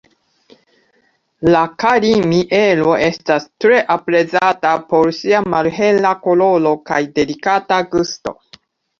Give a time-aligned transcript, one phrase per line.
[1.55, 8.35] La kari-mielo estas tre aprezata por sia malhela koloro kaj delikata gusto.